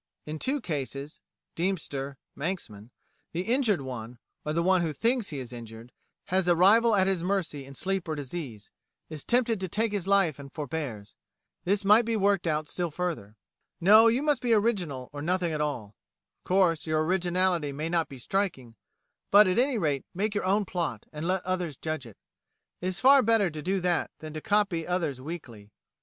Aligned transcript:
In 0.25 0.39
two 0.39 0.61
cases 0.61 1.21
('Deemster,' 1.55 2.17
'Manxman,') 2.35 2.89
the 3.33 3.41
injured 3.41 3.81
one, 3.81 4.17
or 4.43 4.51
the 4.51 4.63
one 4.63 4.81
who 4.81 4.93
thinks 4.93 5.29
he 5.29 5.37
is 5.37 5.53
injured, 5.53 5.91
has 6.25 6.47
a 6.47 6.55
rival 6.55 6.95
at 6.95 7.05
his 7.05 7.21
mercy 7.23 7.65
in 7.65 7.75
sleep 7.75 8.07
or 8.07 8.15
disease, 8.15 8.71
is 9.09 9.23
tempted 9.23 9.59
to 9.59 9.67
take 9.67 9.91
his 9.91 10.07
life 10.07 10.39
and 10.39 10.51
forbears. 10.51 11.17
This 11.65 11.85
might 11.85 12.03
be 12.05 12.15
worked 12.17 12.47
out 12.47 12.67
still 12.67 12.89
further."[35:A] 12.89 13.35
No; 13.79 14.07
you 14.07 14.23
must 14.23 14.41
be 14.41 14.53
original 14.53 15.11
or 15.13 15.21
nothing 15.21 15.51
at 15.51 15.61
all. 15.61 15.93
Of 16.39 16.45
course 16.45 16.87
your 16.87 17.03
originality 17.05 17.71
may 17.71 17.87
not 17.87 18.09
be 18.09 18.17
striking, 18.17 18.75
but, 19.29 19.45
at 19.45 19.59
any 19.59 19.77
rate, 19.77 20.03
make 20.15 20.33
your 20.33 20.45
own 20.45 20.65
plot, 20.65 21.05
and 21.13 21.27
let 21.27 21.43
others 21.43 21.77
judge 21.77 22.07
it. 22.07 22.17
It 22.81 22.87
is 22.87 22.99
far 22.99 23.21
better 23.21 23.51
to 23.51 23.61
do 23.61 23.79
that 23.81 24.09
than 24.17 24.33
to 24.33 24.41
copy 24.41 24.87
others 24.87 25.21
weakly. 25.21 25.69